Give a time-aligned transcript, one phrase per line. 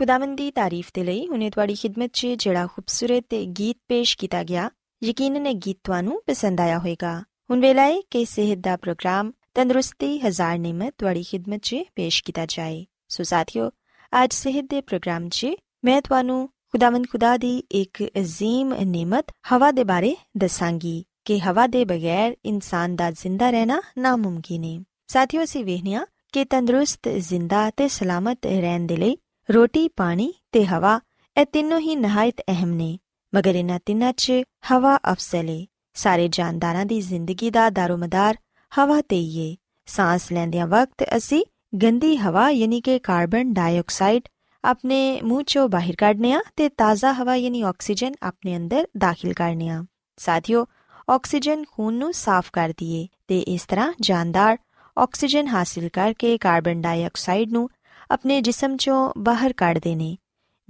[0.00, 4.70] ਖੁਦਾਵੰਦ ਦੀ ਤਾਰੀਫ ਦੇ ਲਈ ਹੁਨੇ ਤੁਹਾਡੀ ਖidmat 'ਚ ਜਿਹੜਾ ਖੂਬਸੂਰਤ ਗੀਤ ਪੇਸ਼ ਕੀਤਾ ਗਿਆ
[5.02, 7.12] ਯਕੀਨਨ ਇਹ ਗੀਤ ਤੁਹਾਨੂੰ ਪਸੰਦ ਆਇਆ ਹੋਵੇਗਾ
[7.50, 12.46] ਹੁਣ ਵੇਲਾ ਹੈ ਕਿ ਸਿਹਤ ਦਾ ਪ੍ਰੋਗਰਾਮ ਤੰਦਰੁਸਤੀ ਹਜ਼ਾਰ ਨਿਮਤ ਤੁਹਾਡੀ ਖidmat 'ਚ ਪੇਸ਼ ਕੀਤਾ
[12.48, 13.70] ਜਾਏ ਸੋ ਸਾਥਿਓ
[14.12, 15.54] ਅੱਜ ਸਿਹਤ ਦੇ ਪ੍ਰੋਗਰਾਮ 'ਚ
[15.84, 21.84] ਮੈਂ ਤੁਹਾਨੂੰ ਖੁਦਾਵੰਦ ਖੁਦਾ ਦੀ ਇੱਕ ਅਜ਼ੀਮ ਨਿਮਤ ਹਵਾ ਦੇ ਬਾਰੇ ਦੱਸਾਂਗੀ ਕਿ ਹਵਾ ਦੇ
[21.86, 28.46] ਬਗੈਰ ਇਨਸਾਨ ਦਾ ਜ਼ਿੰਦਾ ਰਹਿਣਾ ਨਾਮੁਮਕਿਨ ਹੈ ਸਾਥਿਓ ਅਸੀਂ ਵੇਖਨੀਆ ਕਿ ਤੰਦਰੁਸਤ ਜ਼ਿੰਦਾ ਤੇ ਸਲਾਮਤ
[28.46, 29.16] ਰਹਿਣ ਦੇ ਲਈ
[29.54, 31.00] ਰੋਟੀ, ਪਾਣੀ ਤੇ ਹਵਾ,
[31.36, 32.98] ਇਹ ਤਿੰਨੋਂ ਹੀ ਨਹਾਇਤ ਅਹਿਮ ਨੇ।
[33.34, 34.32] ਮਗਰ ਇਹਨਾਂ ਤਿੰਨਾਂ 'ਚ
[34.72, 38.36] ਹਵਾ ਅਫਸਲ। ਹੈ ਸਾਰੇ ਜਾਨਦਾਰਾਂ ਦੀ ਜ਼ਿੰਦਗੀ ਦਾ ਦਾਰੋਮਦਾਰ
[38.78, 39.56] ਹਵਾ ਤੇ ਹੀ ਹੈ
[39.86, 41.44] ਸਾਹ ਲੈਂਦਿਆਂ ਵਕਤ ਅਸੀਂ
[41.82, 44.22] ਗੰਦੀ ਹਵਾ ਯਾਨੀ ਕਿ ਕਾਰਬਨ ਡਾਈਆਕਸਾਈਡ
[44.64, 49.68] ਆਪਣੇ ਮੂੰਹ ਚੋਂ ਬਾਹਰ ਕੱਢਨੇ ਆ ਤੇ ਤਾਜ਼ਾ ਹਵਾ ਯਾਨੀ ਆਕਸੀਜਨ ਆਪਣੇ ਅੰਦਰ ਦਾਖਲ ਕਰਨੇ
[49.68, 49.84] ਆ
[50.16, 50.66] ਸਾਥਿਓ,
[51.10, 54.58] ਆਕਸੀਜਨ ਖੂਨ ਨੂੰ ਸਾਫ਼ ਕਰਦੀ ਏ ਤੇ ਇਸ ਤਰ੍ਹਾਂ ਜਾਨਦਾਰ
[54.98, 57.68] ਆਕਸੀਜਨ ਹਾਸਿਲ ਕਰਕੇ ਕਾਰਬਨ ਡਾਈਆਕਸਾਈਡ ਨੂੰ
[58.10, 60.16] ਆਪਣੇ ਜਿਸਮ ਚੋਂ ਬਾਹਰ ਕੱਢਦੇ ਨੇ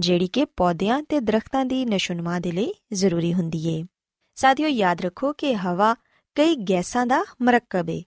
[0.01, 3.85] ਜਿਹੜੀ ਕਿ ਪੌਦਿਆਂ ਤੇ ਦਰਖਤਾਂ ਦੀ ਨਸ਼ੁਨਮਾ ਦੇ ਲਈ ਜ਼ਰੂਰੀ ਹੁੰਦੀ ਏ।
[4.35, 5.95] ਸਾਥੀਓ, ਯਾਦ ਰੱਖੋ ਕਿ ਹਵਾ
[6.35, 8.03] ਕਈ ਗੈਸਾਂ ਦਾ ਮਰਕਬ ਏ।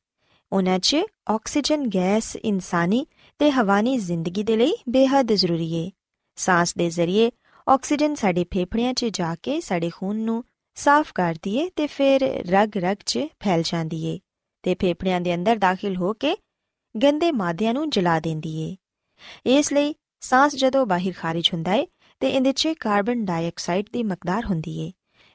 [0.52, 0.98] ਉਹਨਾਂ 'ਚ
[1.30, 3.08] ਆਕਸੀਜਨ, ਗੈਸ, ਇਨਸਾਨੀ
[3.40, 5.92] ਤੇ ਹਵਾਨੀ ਜ਼ਿੰਦਗੀ ਦੇ ਲਈ ਬੇहद ਜ਼ਰੂਰੀ ਏ।
[6.36, 7.32] ਸਾਹ ਦੇ ਜ਼ਰੀਏ
[7.70, 10.44] ਆਕਸੀਜਨ ਸਾਡੇ ਫੇਫੜਿਆਂ 'ਚ ਜਾ ਕੇ ਸਾਡੇ ਖੂਨ ਨੂੰ
[10.76, 14.20] ਸਾਫ਼ ਕਰਦੀ ਏ ਤੇ ਫਿਰ ਰਗ-ਰਗ 'ਚ ਫੈਲ ਜਾਂਦੀ ਏ
[14.64, 16.38] ਤੇ ਫੇਫੜਿਆਂ ਦੇ ਅੰਦਰ ਦਾਖਲ ਹੋ ਕੇ
[17.04, 18.76] ਗੰਦੇ ਮਾਦਿਆਂ ਨੂੰ ਜਲਾ ਦਿੰਦੀ ਏ।
[19.46, 21.88] ਇਸ ਲਈ ਸਾਹ ਜਦੋਂ ਬਾਹਰ ਖਾਰਜ ਹੁੰਦਾ ਏ,
[22.20, 24.92] ਤੇ ਇਹਦੇ 'ਚ ਕਾਰਬਨ ਡਾਈਆਕਸਾਈਡ ਦੀ ਮਕਦਾਰ ਹੁੰਦੀ ਏ।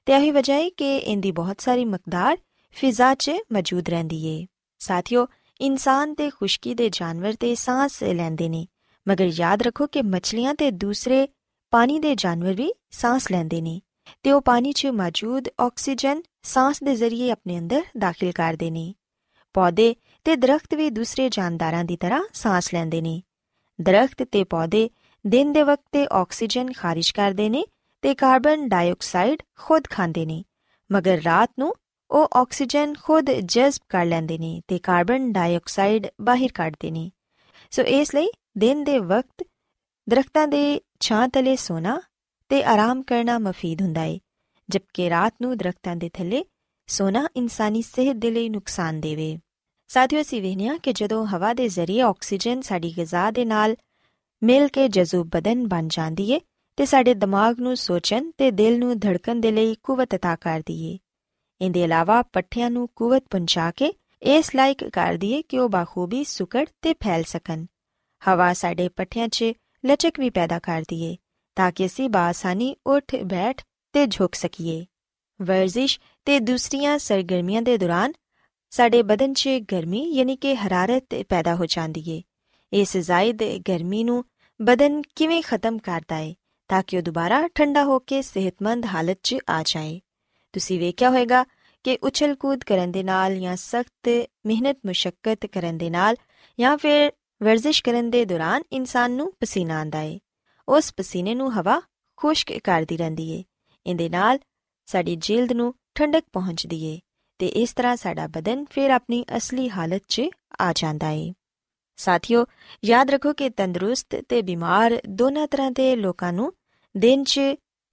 [0.07, 2.37] ਤੇ ਇਹੀ ਵਜ੍ਹਾ ਹੈ ਕਿ ਇਹਦੀ ਬਹੁਤ ਸਾਰੀ ਮਕਦਾਰ
[2.73, 4.47] ਫਿਜ਼ਾ 'ਚ ਮੌਜੂਦ ਰਹਿੰਦੀ ਏ।
[4.79, 5.27] ਸਾਥੀਓ,
[5.61, 8.67] ਇਨਸਾਨ ਤੇ ਖੁਸ਼ਕੀ ਦੇ ਜਾਨਵਰ ਤੇ ਸਾਹ ਲੈਂਦੇ ਨੇ,
[9.09, 11.29] ਮਗਰ ਯਾਦ ਰੱਖੋ ਕਿ ਮੱਛਲੀਆਂ ਤੇ ਦੂਸਰੇ
[11.71, 13.81] ਪਾਣੀ ਦੇ ਜਾਨਵਰ ਵੀ ਸਾਹ ਲੈਂਦੇ ਨੇ।
[14.23, 18.95] ਤੇ ਉਹ ਪਾਣੀ 'ਚ ਮੌਜੂਦ ਆਕਸੀਜਨ ਸਾਹ ਦੇ ਜ਼ਰੀਏ ਆਪਣੇ ਅੰਦਰ ਦਾਖਲ ਕਰਦੇ ਨੇ।
[19.55, 23.23] ਪੌਦੇ ਤੇ ਦਰਖਤ ਵੀ ਦੂਸਰੇ ਜਾਨਦਾਰਾਂ ਦੀ ਤਰ੍ਹਾਂ ਸਾਹ ਲੈਂਦੇ ਨੇ।
[23.81, 24.91] ਦਰਖਤ ਤੇ ਪੌਦੇ
[25.27, 27.65] ਦਿਨ ਦੇ ਵਕਤ ਤੇ ਆਕਸੀਜਨ ਖਾਰਿਜ ਕਰਦੇ ਨੇ
[28.03, 30.45] ਤੇ ਕਾਰਬਨ ਡਾਈਆਕਸਾਈਡ ਖੁਦ ਖਾਂਦੇ ਨੇ।
[30.93, 31.75] ਮਗਰ ਰਾਤ ਨੂੰ
[32.11, 37.11] ਉਹ ਆਕਸੀਜਨ ਖੁਦ ਜਜ਼ਬ ਕਰ ਲੈਂਦੇ ਨੇ ਤੇ ਕਾਰਬਨ ਡਾਈਆਕਸਾਈਡ ਬਾਹਰ ਕੱਢਦੇ ਨੇ।
[37.71, 39.47] ਸੋ ਇਸ ਲਈ ਦਿਨ ਦੇ ਵਕਤ
[40.09, 42.01] ਦਰਖਤਾਂ ਦੇ ਛਾਂ ਤਲੇ ਸੋਣਾ
[42.49, 44.19] ਤੇ ਆਰਾਮ ਕਰਨਾ ਮਫੀਦ ਹੁੰਦਾ ਹੈ
[44.69, 46.45] ਜਦਕਿ ਰਾਤ ਨੂੰ ਦਰਖਤਾਂ ਦੇ ਥੱਲੇ
[46.87, 49.39] ਸੋਨਾ ਇਨਸਾਨੀ ਸਿਹਤ ਦੇ ਲਈ ਨੁਕਸਾਨ ਦੇਵੇ।
[49.90, 53.76] ਸਾਥੀਓ ਅਸੀਂ ਵੇਖਿਆ ਕਿ ਜਦੋਂ ਹਵਾ ਦੇ ਜ਼ਰੀਏ ਆਕਸੀਜਨ ਸਾਡੀ ਗਿਜ਼ਾ ਦੇ ਨਾਲ
[54.42, 56.40] ਮਿਲ ਕੇ ਜਜ਼ੂਬ ਬਦਨ ਬਣ ਜਾਂਦੀ ਏ
[56.78, 60.98] ਤੇ ਸਾਡੇ ਦਿਮਾਗ ਨੂੰ ਸੋਚਣ ਤੇ ਦਿਲ ਨੂੰ ਧੜਕਣ ਦੇ ਲਈ ਕੂਵਤ عطا ਕਰਦੀ ਏ
[61.62, 63.94] ਇਹਦੇ ਇਲਾਵਾ ਪੱਠਿਆਂ ਨੂੰ ਕੂਵਤ ਪਹੁੰਚਾ ਕੇ
[64.30, 67.66] ਇਸ ਲਾਇਕ ਕਰਦੀ ਏ ਕਿ ਉਹ ਬਾਖੂਬੀ ਸੁਕੜ ਤੇ ਫੈਲ ਸਕਣ
[68.22, 71.16] ਹਵਾ ਸਾਡੇ ਪੱਠਿਆਂ 'ਚ ਲਚਕ ਵੀ ਪੈਦਾ ਕਰਦੀ ਏ
[71.58, 73.62] ਤਾਂ ਕਿ ਅਸੀਂ ਬਾਸਾਨੀ ਉੱਠ ਬੈਠ
[73.94, 74.86] ਤੇ ਝੁਕ ਸਕੀਏ
[75.40, 78.14] ਵਰਜ਼ਿਸ਼ ਤੇ ਦੂਸਰੀਆਂ ਸਰਗਰਮੀਆਂ ਦੇ ਦੌਰਾਨ
[78.71, 82.23] ਸਾਡੇ ਬਦਨ 'ਚ ਗਰਮੀ ਯਾਨੀ ਕਿ ਹਰਾਰਤ ਪੈਦਾ ਹੋ ਜਾਂਦੀ ਏ।
[82.73, 84.25] ਇਸ ਜ਼ਾਇਦ ਗਰਮੀ ਨੂੰ
[84.63, 86.35] ਬਦਨ ਕਿਵੇਂ ਖਤਮ ਕਰਦਾ ਏ
[86.69, 90.01] ਤਾਂ ਕਿ ਉਹ ਦੁਬਾਰਾ ਠੰਡਾ ਹੋ ਕੇ ਸਿਹਤਮੰਦ ਹਾਲਤ 'ਚ ਆ ਜਾਏ।
[90.53, 91.45] ਤੁਸੀਂ ਵੇਖਿਆ ਹੋਵੇਗਾ
[91.85, 96.17] ਕਿ ਉਛਲ ਕੂਦ ਕਰਨ ਦੇ ਨਾਲ ਜਾਂ ਸਖਤ ਮਿਹਨਤ ਮੁਸ਼ਕਲ ਕਰਨ ਦੇ ਨਾਲ
[96.61, 100.21] ਜਾਂ ਫਿਰ ਵਰਜ਼ਿਸ਼ ਕਰਨ ਦੇ ਦੌਰਾਨ ਇਨਸਾਨ ਨੂੰ ਪਸੀਨਾ ਆਂਦਾ ਏ।
[100.69, 101.83] ਉਸ ਪਸੀਨੇ ਨੂੰ ਹਵਾ
[102.17, 103.45] ਖੁਸ਼ਕ ਕਰਦੀ ਰਹਿੰਦੀ ਏ।
[103.87, 104.39] ਇਹਦੇ ਨਾਲ
[104.87, 106.99] ਸਾਡੀ ਜਿਲਦ ਨੂੰ ਠੰਡਕ ਪਹੁੰਚਦੀ ਏ।
[107.39, 110.23] ਤੇ ਇਸ ਤਰ੍ਹਾਂ ਸਾਡਾ ਬਦਨ ਫਿਰ ਆਪਣੀ ਅਸਲੀ ਹਾਲਤ 'ਚ
[110.61, 111.33] ਆ ਜਾਂਦਾ ਏ।
[111.99, 112.45] ਸਾਥੀਓ,
[112.85, 116.53] ਯਾਦ ਰੱਖੋ ਕਿ ਤੰਦਰੁਸਤ ਤੇ ਬਿਮਾਰ ਦੋਨਾਂ ਤਰ੍ਹਾਂ ਦੇ ਲੋਕਾਂ ਨੂੰ
[116.97, 117.41] ਦਿਨ 'ਚ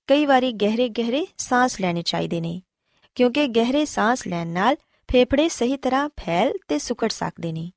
[0.08, 2.62] ਕਈ ਵਾਰੀ ਗਹਿਰੇ ਗਹਿਰੇ ਸਾਹ ਲੈਣੇ ਚਾਹੀਦੇ ਨੇ,
[3.16, 4.76] ਕਿਉਂਕਿ ਗਹਿਰੇ ਸਾਹ ਲੈਣ ਨਾਲ
[5.10, 7.72] ਫੇਫੜੇ ਸਹੀ ਤਰ੍ਹਾਂ ਫੈਲ ਤੇ ਸੁਕੜ ਸਕਦੇ ਨੇ।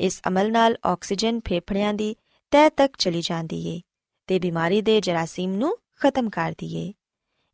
[0.00, 2.14] ਇਸ ਅਮਲ ਨਾਲ ਆਕਸੀਜਨ ਫੇਫੜਿਆਂ ਦੀ
[2.50, 3.80] ਤਹਿ ਤੱਕ ਚਲੀ ਜਾਂਦੀ ਏ
[4.26, 6.92] ਤੇ ਬਿਮਾਰੀ ਦੇ ਜਰਾਸੀਮ ਨੂੰ ਖਤਮ ਕਰਦੀ ਏ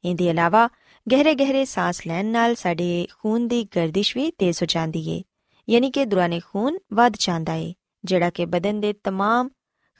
[0.03, 0.67] ਇਹਦੇ ਇਲਾਵਾ
[1.07, 5.21] ਗਹਿਰੇ ਗਹਿਰੇ ਸਾਹ ਲੈਣ ਨਾਲ ਸਾਡੇ ਖੂਨ ਦੀ ਗਰਦਿਸ਼ ਵੀ ਤੇਜ਼ ਹੋ ਜਾਂਦੀ ਏ
[5.67, 7.73] ਯਾਨੀ ਕਿ ਦੌਰਾਨੇ ਖੂਨ ਵੱਧ ਜਾਂਦਾ ਏ
[8.03, 9.49] ਜਿਹੜਾ ਕਿ ਬਦਨ ਦੇ तमाम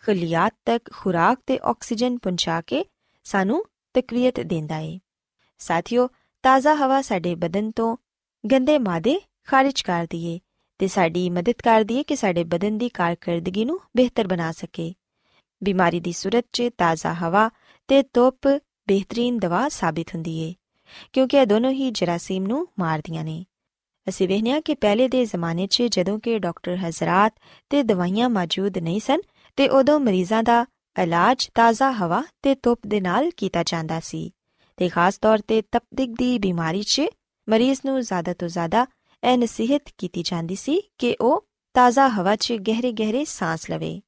[0.03, 2.85] ਖਲੀਆਤ ਤੱਕ ਖੁਰਾਕ ਤੇ ਆਕਸੀਜਨ ਪਹੁੰਚਾ ਕੇ
[3.25, 3.63] ਸਾਨੂੰ
[3.95, 4.99] ਤਕਵੀਅਤ ਦਿੰਦਾ ਏ
[5.59, 6.07] ਸਾਥੀਓ
[6.43, 7.95] ਤਾਜ਼ਾ ਹਵਾ ਸਾਡੇ ਬਦਨ ਤੋਂ
[8.43, 10.39] ਗੰਦੇ ਮਾਦੇ ਖਾਰਜ ਕਰਦੀ ਏ
[10.79, 14.93] ਤੇ ਸਾਡੀ ਮਦਦ ਕਰਦੀ ਏ ਕਿ ਸਾਡੇ ਬਦਨ ਦੀ ਕਾਰਗਰਦਗੀ ਨੂੰ ਬਿਹਤਰ ਬਣਾ ਸਕੇ
[15.61, 17.49] ਬਿਮਾਰੀ ਦੀ ਸੂਰਤ 'ਚ ਤਾਜ਼ਾ ਹਵਾ
[17.89, 18.47] ਤੇ ਧੁੱਪ
[18.90, 20.54] ਬਿਹਤਰੀਨ ਦਵਾ ਸਾਬਿਤ ਹੁੰਦੀ ਏ,
[21.12, 23.44] ਕਿਉਂਕਿ ਇਹ ਦੋਨੋਂ ਹੀ ਜਰਾਸੀਮ ਨੂੰ ਮਾਰਦੀਆਂ ਨੇ।
[24.06, 27.34] ਅਸੀਂ ਵੇਖਿਆ ਕਿ ਪਹਿਲੇ ਦੇ ਜ਼ਮਾਨੇ 'ਚ ਜਦੋਂ ਕਿ ਡਾਕਟਰ ਹਜ਼ਰਤ
[27.70, 29.20] ਤੇ ਦਵਾਈਆਂ ਮੌਜੂਦ ਨਹੀਂ ਸਨ
[29.58, 30.64] ਤੇ ਉਦੋਂ ਮਰੀਜ਼ਾਂ ਦਾ
[30.96, 34.30] ਇਲਾਜ ਤਾਜ਼ਾ ਹਵਾ ਤੇ ਧੁੱਪ ਦੇ ਨਾਲ ਕੀਤਾ ਜਾਂਦਾ ਸੀ
[34.78, 37.02] ਤੇ ਖਾਸ ਤੌਰ ਤੇ ਤਪਦਿਕ ਦੀ ਬਿਮਾਰੀ 'ਚ
[37.48, 38.86] ਮਰੀਜ਼ ਨੂੰ ਜ਼ਿਆਦਾ ਤੋਂ ਜ਼ਿਆਦਾ
[39.22, 41.44] ਇਹ ਨਸੀਹਤ ਕੀਤੀ ਜਾਂਦੀ ਸੀ ਕਿ ਉਹ
[41.74, 44.00] ਤਾਜ਼ਾ ਹਵਾ 'ਚ ਗਹਿਰੇ ਗਹਿਰੇ ਸਾਹ ਲਵੇ।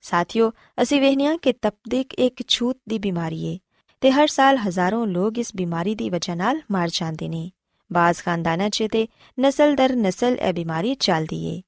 [0.00, 0.50] ਸਾਥਿਓ,
[0.82, 3.58] ਅਸੀਂ ਵੇਖਿਆ ਕਿ ਤਪਦਿਕ ਇੱਕ ਛੂਤ ਦੀ ਬਿਮਾਰੀ ਏ
[4.02, 7.50] ਤੇ ਹਰ ਸਾਲ ਹਜ਼ਾਰਾਂ ਲੋਕ ਇਸ ਬਿਮਾਰੀ ਦੀ ਵਜ੍ਹਾ ਨਾਲ ਮਰ ਜਾਂਦੇ ਨੇ।
[7.90, 9.06] ਬਾਜ਼ ਖਾਨਦਾਨਾਂ 'ਚ ਤੇ
[9.38, 11.60] ਨਸਲ ਦਰ ਨਸਲ ਇਹ ਬਿਮਾਰੀ ਚੱਲਦੀ ਏ।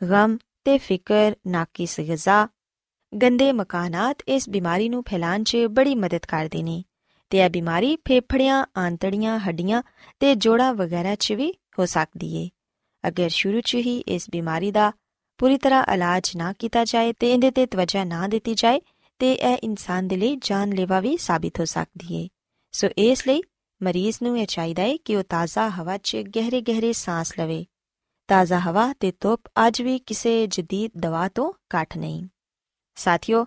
[0.00, 2.46] ਗਮ ਤੇ ਫਿਕਰ ਨਾਕਿਸ ਗਿਜ਼ਾ
[3.12, 6.82] ਗੰਦੇ ਮਕਾਨਾਤ ਇਸ ਬਿਮਾਰੀ ਨੂੰ ਫੈਲਾਉਣ 'ਚ ਬੜੀ ਮਦਦ ਕਰਦੇ ਨੇ
[7.30, 9.82] ਤੇ ਇਹ ਬਿਮਾਰੀ ਫੇਫੜਿਆਂ, ਆਂਤੜੀਆਂ, ਹੱਡੀਆਂ
[10.20, 12.48] ਤੇ ਜੋੜਾਂ ਵਗੈਰਾ 'ਚ ਵੀ ਹੋ ਸਕਦੀ ਏ।
[13.04, 14.92] ਅਗਰ ਸ਼ੁਰੂ 'ਚ ਹੀ ਇਸ ਬਿਮਾਰੀ ਦਾ
[15.38, 18.80] ਪੂਰੀ ਤਰ੍ਹਾਂ ਇਲਾਜ ਨਾ ਕੀਤਾ ਜਾਏ ਤੇ ਇਹਦੇ ਤੇ ਤਵੱਜਾ ਨਾ ਦਿੱਤੀ ਜਾਏ
[19.22, 22.28] ਤੇ ਇਹ ਇਨਸਾਨ ਦੇ ਲਈ ਜਾਨਲੇਵਾ ਵੀ ਸਾਬਿਤ ਹੋ ਸਕਦੀ ਏ।
[22.72, 23.42] ਸੋ ਇਸ ਲਈ
[23.82, 27.66] ਮਰੀਜ਼ ਨੂੰ ਇਹ ਚਾਹੀਦਾ ਹੈ ਕਿ ਉਹ ਤਾਜ਼ਾ ਹਵਾ 'ਚ ਗਹਿਰੇ-ਗਹਿਰੇ ਸਾਹ ਲਵੇ।
[28.28, 32.28] ਤਾਜ਼ਾ ਹਵਾ ਤੇ ਧੁੱਪ ਅੱਜ ਵੀ ਕਿਸੇ ਜਦੀਦ ਦਵਾ ਤੋਂ ਘੱਟ ਨਹੀਂ।
[32.94, 33.44] ਸਾਥੀਓ,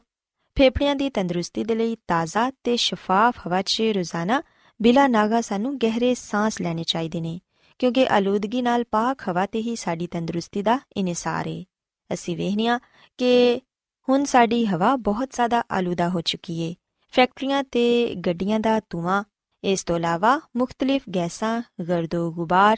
[0.55, 4.41] ਫੇਫੜਿਆਂ ਦੀ ਤੰਦਰੁਸਤੀ ਦੇ ਲਈ ਤਾਜ਼ਾ ਤੇ ਸ਼ਫਾਫ ਹਵਾ 'ਚ ਰੋਜ਼ਾਨਾ
[4.81, 7.39] ਬਿਲਾ ਨਾਗਾ ਸਾਨੂੰ ਗਹਿਰੇ ਸਾਹ ਲੈਣੇ ਚਾਹੀਦੇ ਨੇ,
[7.79, 11.63] ਕਿਉਂਕਿ ਆਲੂਦਗੀ ਨਾਲ ਪਾਕ ਹਵਾ ਤੇ ਹੀ ਸਾਡੀ ਤੰਦਰੁਸਤੀ ਦਾ ਇਨਸਾਰ ਹੈ
[12.13, 12.79] ਅਸੀਂ ਵੇਖਨੀਆ
[13.17, 13.61] ਕਿ
[14.09, 16.75] ਹੁਣ ਸਾਡੀ ਹਵਾ ਬਹੁਤ ਜ਼ਿਆਦਾ ਆਲੂਦਾ ਹੋ ਚੁੱਕੀ ਏ।
[17.11, 19.23] ਫੈਕਟਰੀਆਂ ਤੇ ਗੱਡੀਆਂ ਦਾ ਧੂਆਂ,
[19.63, 22.77] ਇਸ ਤੋਂ ਇਲਾਵਾ ਮੁxtਲਿਫ ਗੈਸਾਂ, ਗਰਦੋ ਗੁਬਾਰ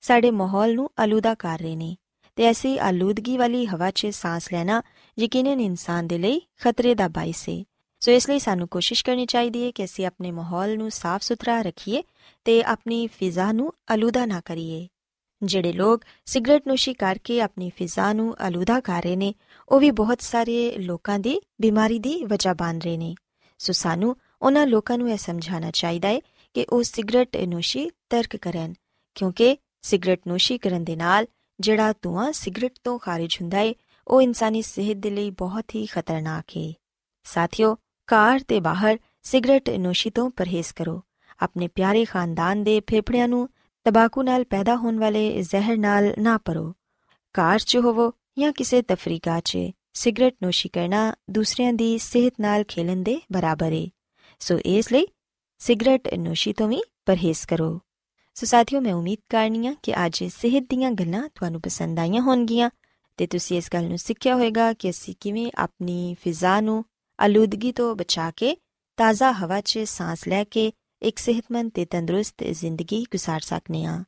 [0.00, 1.96] ਸਾਡੇ ਮਾਹੌਲ ਨੂੰ ਆਲੂਦਾ ਕਰ ਰਹੇ ਨੇ।
[2.36, 4.82] ਤੇ ਐਸੀ ਆਲੂਦਗੀ ਵਾਲੀ ਹਵਾ 'ਚ ਸਾਹ ਲੈਣਾ
[5.18, 7.64] ਯਕੀਨਨ ਇਨਸਾਨ ਦੇ ਲਈ ਖਤਰੇ ਦਾ ਬਾਇਸ ਹੈ
[8.00, 11.62] ਸੋ ਇਸ ਲਈ ਸਾਨੂੰ ਕੋਸ਼ਿਸ਼ ਕਰਨੀ ਚਾਹੀਦੀ ਹੈ ਕਿ ਅਸੀਂ ਆਪਣੇ ਮਾਹੌਲ ਨੂੰ ਸਾਫ਼ ਸੁਥਰਾ
[11.62, 12.02] ਰੱਖੀਏ
[12.44, 14.88] ਤੇ ਆਪਣੀ ਫਿਜ਼ਾ ਨੂੰ ਆਲੂਦਾ ਨਾ ਕਰੀਏ।
[15.44, 19.34] ਜਿਹੜੇ ਲੋਕ ਸਿਗਰਟ ਨੋਸ਼ੀ ਕਰਕੇ ਆਪਣੀ ਫਿਜ਼ਾ ਨੂੰ ਆਲੂਦਾ ਕਰ ਰਹੇ ਨੇ,
[19.68, 23.14] ਉਹ ਵੀ ਬਹੁਤ ਸਾਰੇ ਲੋਕਾਂ ਦੀ ਬਿਮਾਰੀ ਦੀ ਵਜ੍ਹਾ ਬਣ ਰਹੇ ਨੇ।
[23.58, 26.20] ਸੋ ਸਾਨੂੰ ਉਹਨਾਂ ਲੋਕਾਂ ਨੂੰ ਇਹ ਸਮਝਾਉਣਾ ਚਾਹੀਦਾ ਹੈ
[26.54, 28.74] ਕਿ ਉਹ ਸਿਗਰਟ ਨੋਸ਼ੀ ਤਰਕ ਕਰਨ,
[29.14, 31.26] ਕਿਉਂਕਿ ਸਿਗਰਟ ਨੋਸ਼ੀ ਕਰਨ ਦੇ ਨਾਲ
[31.60, 33.74] ਜਿਹੜਾ ਧੂਆਂ ਸਿਗਰਟ ਤੋਂ ਖਾਰਜ ਹੁੰਦਾ ਹੈ,
[34.08, 36.72] ਉਹ ਇਨਸਾਨੀ ਸਿਹਤ ਦੇ ਲਈ ਬਹੁਤ ਹੀ ਖਤਰਨਾਕ ਹੈ।
[37.24, 41.02] ਸਾਥੀਓ ਕਾਰ ਤੇ ਬਾਹਰ ਸਿਗਰਟ ਨੋਸ਼ੀ ਤੋਂ ਪਰਹੇਜ਼ ਕਰੋ।
[41.40, 43.48] ਆਪਣੇ ਪਿਆਰੇ ਖਾਨਦਾਨ ਦੇ ਫੇਫੜਿਆਂ ਨੂੰ
[43.84, 46.74] ਤਬਾਕੂ ਨਾਲ ਪੈਦਾ ਹੋਣ ਵਾਲੇ ਜ਼ਹਿਰ ਨਾਲ ਨਾ ਪਰੋ।
[47.32, 49.58] ਕਾਰ 'ਚ ਹੋਵੋ ਜਾਂ ਕਿਸੇ ਤਫਰੀਕਾ 'ਚ।
[49.92, 53.86] ਸਿਗਰਟ ਨੋਸ਼ੀ ਕਰਨਾ ਦੂਸਰਿਆਂ ਦੀ ਸਿਹਤ ਨਾਲ ਖੇਲਣ ਦੇ ਬਰਾਬਰ ਹੈ
[54.40, 55.06] ਸੋ ਇਸ ਲਈ
[55.58, 57.80] ਸਿਗਰਟ ਨੋਸ਼ੀ ਤੋਂ ਵੀ ਪਰਹੇਜ਼ ਕਰੋ।
[58.34, 62.70] ਸੋ ਸਾਥੀਓ, ਮੈਂ ਉਮੀਦ ਕਰਨੀਆ ਕਿ ਅੱਜ ਸਿਹਤ ਦੀਆਂ ਗੱਲਾਂ ਤੁਹਾਨੂੰ ਪਸੰਦ ਆਈਆਂ ਹੋਣਗੀਆਂ
[63.16, 66.84] ਤੇ ਤੁਸੀਂ ਇਸ ਗੱਲ ਨੂੰ ਸਿੱਖਿਆ ਹੋਵੇਗਾ ਕਿ ਅਸੀਂ ਕਿਵੇਂ ਆਪਣੀ ਫਿਜ਼ਾ ਨੂੰ
[67.20, 68.56] ਆਲੂਦਗੀ ਤੋਂ ਬਚਾ ਕੇ
[68.96, 70.72] ਤਾਜ਼ਾ ਹਵਾ 'ਚ ਸਾਹ ਲੈ ਕੇ
[71.03, 74.03] ਇੱਕ ਸਿਹਤਮੰਦ ਤੇ ਤੰਦਰੁਸਤ ਜ਼ਿੰਦਗੀ گزار ਸਕਨੇ ਆ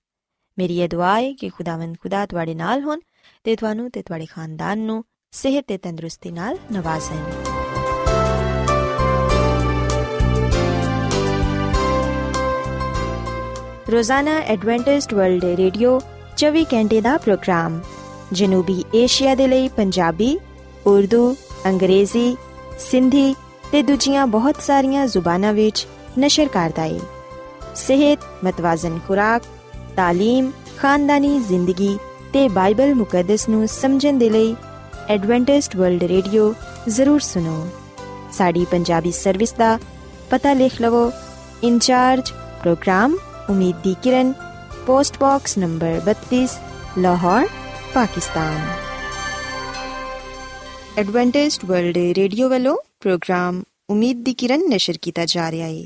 [0.57, 2.99] ਮੇਰੀ ਇਹ ਦੁਆ ਹੈ ਕਿ ਖੁਦਾਵੰਦ ਖੁਦਾ ਤੁਹਾਡੇ ਨਾਲ ਹੋਣ
[3.43, 7.51] ਤੇ ਤੁਹਾਨੂੰ ਤੇ ਤੁਹਾਡੇ ਖਾਨਦਾਨ ਨੂੰ ਸਿਹਤ ਤੇ ਤੰਦਰੁਸਤੀ ਨਾਲ ਨਵਾਜ਼ੇ
[13.91, 15.99] ਰੋਜ਼ਾਨਾ ਐਡਵੈਂਟਿਸਟ ਵਰਲਡ ਰੇਡੀਓ
[16.37, 17.81] 24 ਘੰਟੇ ਦਾ ਪ੍ਰੋਗਰਾਮ
[18.31, 20.39] ਜਨੂਬੀ ਏਸ਼ੀਆ ਦੇ ਲਈ ਪੰਜਾਬੀ
[20.85, 21.35] ਉਰਦੂ
[21.65, 22.37] ਅੰਗਰੇਜ਼ੀ
[22.79, 23.35] ਸਿੰਧੀ
[23.71, 25.87] ਤੇ ਦੂਜੀਆਂ ਬਹੁਤ ਸਾਰੀਆਂ ਜ਼ੁਬਾਨਾਂ ਵਿੱਚ
[26.19, 26.99] ਨਸ਼ਰ ਕਰਦਾ ਹੈ
[27.75, 29.43] ਸਿਹਤ ਮਤਵਾਜ਼ਨ ਖੁਰਾਕ
[29.97, 31.97] تعلیم ਖਾਨਦਾਨੀ ਜ਼ਿੰਦਗੀ
[32.33, 34.55] ਤੇ ਬਾਈਬਲ ਮੁਕੱਦਸ ਨੂੰ ਸਮਝਣ ਦੇ ਲਈ
[35.09, 36.53] ਐਡਵੈਂਟਿਸਟ ਵਰਲਡ ਰੇਡੀਓ
[36.89, 37.67] ਜ਼ਰੂਰ ਸੁਨੋ
[38.31, 39.77] ਸਾਡੀ ਪੰਜਾਬੀ ਸਰਵਿਸ ਦਾ
[40.31, 41.11] ਪਤਾ ਲਿਖ ਲਵੋ
[41.63, 43.15] in charge programme
[43.49, 44.33] Umeed di Kiran
[44.85, 46.45] post box number 32
[46.97, 47.47] Lahore
[47.93, 48.67] Pakistan
[50.97, 55.85] Adventist World Radio ਵੱਲੋਂ ਪ੍ਰੋਗਰਾਮ ਉਮੀਦ ਦੀ ਕਿਰਨ ਨਿਸ਼ਰ ਕੀਤਾ ਜਾ ਰਿਹਾ ਹੈ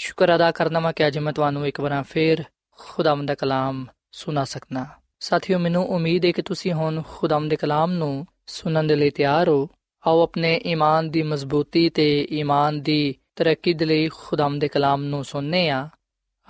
[0.00, 4.44] ਸ਼ੁਕਰ ਅਦਾ ਕਰਨਾ ਮੈਂ ਕਿ ਅੱਜ ਮੈਂ ਤੁਹਾਨੂੰ ਇੱਕ ਵਾਰ ਫੇਰ ਖੁਦਾਮ ਦਾ ਕਲਾਮ ਸੁਣਾ
[4.44, 4.86] ਸਕਣਾ
[5.20, 9.48] ਸਾਥੀਓ, ਮੈਨੂੰ ਉਮੀਦ ਹੈ ਕਿ ਤੁਸੀਂ ਹੁਣ ਖੁਦਾਮ ਦੇ ਕਲਾਮ ਨੂੰ ਸੁਣਨ ਦੇ ਲਈ ਤਿਆਰ
[9.48, 9.68] ਹੋ।
[10.06, 15.24] ਆਓ ਆਪਣੇ ਈਮਾਨ ਦੀ ਮਜ਼ਬੂਤੀ ਤੇ ਈਮਾਨ ਦੀ ਤਰੱਕੀ ਦੇ ਲਈ ਖੁਦਾਮ ਦੇ ਕਲਾਮ ਨੂੰ
[15.24, 15.88] ਸੁਣਨੇ ਆ।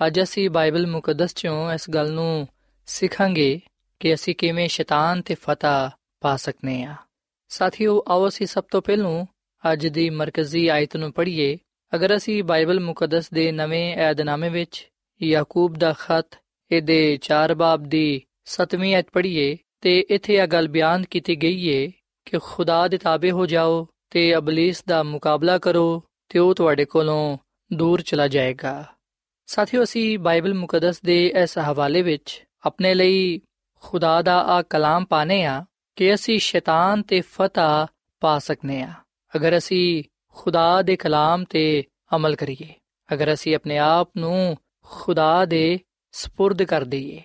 [0.07, 2.47] ਅੱਜ ਅਸੀਂ ਬਾਈਬਲ ਮੁਕੱਦਸ ਚੋਂ ਇਸ ਗੱਲ ਨੂੰ
[2.85, 3.61] ਸਿੱਖਾਂਗੇ
[3.99, 5.89] ਕਿ ਅਸੀਂ ਕਿਵੇਂ ਸ਼ੈਤਾਨ ਤੇ ਫਤਹ
[6.21, 6.95] ਪਾ ਸਕਨੇ ਆ।
[7.49, 9.25] ਸਾਥੀਓ, ਆਓ ਅਸੀਂ ਸਭ ਤੋਂ ਪਹਿਲਾਂ
[9.73, 11.57] ਅੱਜ ਦੀ ਮਰਕਜ਼ੀ ਆਇਤ ਨੂੰ ਪੜ੍ਹੀਏ।
[11.95, 14.89] ਅਗਰ ਅਸੀਂ ਬਾਈਬਲ ਮੁਕੱਦਸ ਦੇ ਨਵੇਂ ਏਧਨਾਮੇ ਵਿੱਚ
[15.21, 16.25] ਯਾਕੂਬ ਦਾ ਖਤ
[16.71, 21.91] ਇਹਦੇ 4 ਬਾਬ ਦੀ 7ਵੀਂ ਆਇਤ ਪੜ੍ਹੀਏ ਤੇ ਇੱਥੇ ਇਹ ਗੱਲ ਬਿਆਨ ਕੀਤੀ ਗਈ ਏ
[22.25, 27.37] ਕਿ ਖੁਦਾ ਦੇ ਤਾਬੇ ਹੋ ਜਾਓ ਤੇ ਅਬਲਿਸ ਦਾ ਮੁਕਾਬਲਾ ਕਰੋ ਤੇ ਉਹ ਤੁਹਾਡੇ ਕੋਲੋਂ
[27.73, 28.85] ਦੂਰ ਚਲਾ ਜਾਏਗਾ।
[29.45, 33.41] ਸਾਥੀਓ, ਅਸੀਂ ਬਾਈਬਲ ਮੁਕੱਦਸ ਦੇ ਇਸ ਹਵਾਲੇ ਵਿੱਚ ਆਪਣੇ ਲਈ
[33.75, 35.65] ਖੁਦਾ ਦਾ ਆ ਕਲਾਮ ਪਾਣੇ ਆ
[35.95, 37.87] ਕਿ ਅਸੀਂ ਸ਼ੈਤਾਨ ਤੇ ਫਤਹ
[38.19, 38.93] ਪਾ ਸਕਨੇ ਆ
[39.35, 40.03] ਅਗਰ ਅਸੀਂ
[40.38, 41.84] ਖੁਦਾ ਦੇ ਕਲਾਮ ਤੇ
[42.16, 42.74] ਅਮਲ ਕਰੀਏ
[43.14, 45.78] ਅਗਰ ਅਸੀਂ ਆਪਣੇ ਆਪ ਨੂੰ ਖੁਦਾ ਦੇ
[46.14, 47.22] سپرد ਕਰ ਦਈਏ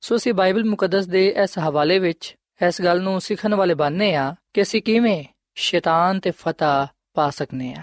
[0.00, 4.34] ਸੋ ਅਸੀਂ ਬਾਈਬਲ ਮੁਕੱਦਸ ਦੇ ਇਸ ਹਵਾਲੇ ਵਿੱਚ ਇਸ ਗੱਲ ਨੂੰ ਸਿੱਖਣ ਵਾਲੇ ਬਣਨੇ ਆ
[4.54, 7.82] ਕਿ ਅਸੀਂ ਕਿਵੇਂ ਸ਼ੈਤਾਨ ਤੇ ਫਤਹ ਪਾ ਸਕਨੇ ਆ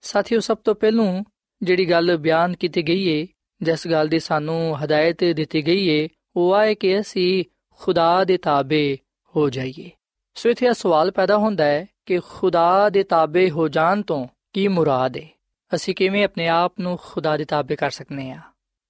[0.00, 1.24] ਸਾਥੀਓ ਸਭ ਤੋਂ ਪਹਿਲੂ
[1.62, 3.26] ਜਿਹੜੀ ਗੱਲ ਬਿਆਨ ਕੀਤੀ ਗਈ ਏ
[3.62, 8.98] ਜਿਸ ਗੱਲ ਦੀ ਸਾਨੂੰ ਹਦਾਇਤ ਦਿੱਤੀ ਗਈ ਏ ਉਹ ਆਏ ਕਿ ਅਸੀਂ ਖੁਦਾ ਦੇ ਤਾਬੇ
[9.36, 9.90] ਹੋ ਜਾਈਏ
[10.34, 14.68] ਸੋ ਇਥੇ ਇਹ ਸਵਾਲ ਪੈਦਾ ਹੁੰਦਾ ਹੈ ਕਿ ਖੁਦਾ ਦੇ ਤਾਬੇ ਹੋ ਜਾਣ ਤੋਂ ਕੀ
[14.68, 15.28] ਮੁਰਾਦ ਹੈ
[15.74, 18.40] ਅਸੀਂ ਕਿਵੇਂ ਆਪਣੇ ਆਪ ਨੂੰ ਖੁਦਾ ਦੇ ਤਾਬੇ ਕਰ ਸਕਨੇ ਆ